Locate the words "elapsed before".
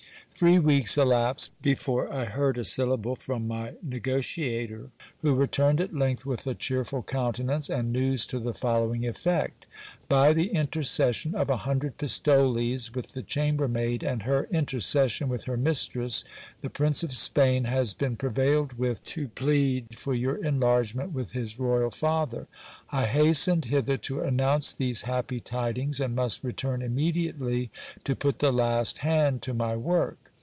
0.97-2.11